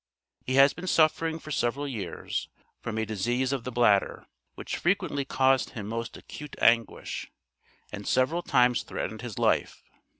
[0.47, 2.49] He has been suffering for several years,
[2.81, 7.29] from a disease of the bladder, which frequently caused him most acute anguish,
[7.91, 9.83] and several times threatened his life.